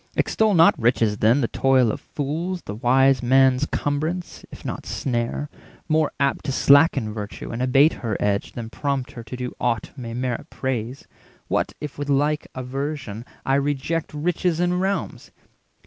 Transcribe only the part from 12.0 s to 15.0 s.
like aversion I reject Riches and